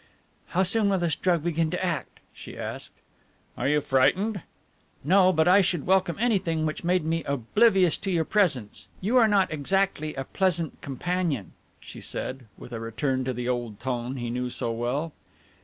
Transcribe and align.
"How 0.47 0.63
soon 0.63 0.89
will 0.89 0.97
this 0.97 1.15
drug 1.15 1.43
begin 1.43 1.69
to 1.69 1.85
act?" 1.85 2.21
she 2.33 2.57
asked. 2.57 2.95
"Are 3.55 3.67
you 3.69 3.81
frightened?" 3.81 4.41
"No, 5.03 5.31
but 5.31 5.47
I 5.47 5.61
should 5.61 5.85
welcome 5.85 6.17
anything 6.19 6.65
which 6.65 6.83
made 6.83 7.05
me 7.05 7.23
oblivious 7.25 7.97
to 7.97 8.09
your 8.11 8.25
presence 8.25 8.87
you 8.99 9.17
are 9.17 9.27
not 9.27 9.53
exactly 9.53 10.15
a 10.15 10.23
pleasant 10.23 10.81
companion," 10.81 11.51
she 11.79 12.01
said, 12.01 12.47
with 12.57 12.73
a 12.73 12.79
return 12.79 13.23
to 13.25 13.31
the 13.33 13.47
old 13.47 13.79
tone 13.79 14.15
he 14.15 14.31
knew 14.31 14.49
so 14.49 14.71
well. 14.71 15.13